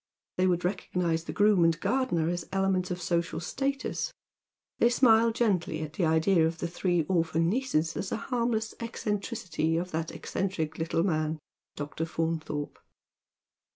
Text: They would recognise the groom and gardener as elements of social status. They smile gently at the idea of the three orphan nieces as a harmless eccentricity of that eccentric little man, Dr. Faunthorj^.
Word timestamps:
They 0.37 0.47
would 0.47 0.65
recognise 0.65 1.25
the 1.25 1.31
groom 1.31 1.63
and 1.63 1.79
gardener 1.79 2.27
as 2.27 2.47
elements 2.51 2.89
of 2.89 2.99
social 2.99 3.39
status. 3.39 4.11
They 4.79 4.89
smile 4.89 5.31
gently 5.31 5.83
at 5.83 5.93
the 5.93 6.05
idea 6.05 6.47
of 6.47 6.57
the 6.57 6.67
three 6.67 7.03
orphan 7.03 7.47
nieces 7.51 7.95
as 7.95 8.11
a 8.11 8.17
harmless 8.17 8.73
eccentricity 8.79 9.77
of 9.77 9.91
that 9.91 10.09
eccentric 10.09 10.79
little 10.79 11.03
man, 11.03 11.37
Dr. 11.75 12.05
Faunthorj^. 12.05 12.75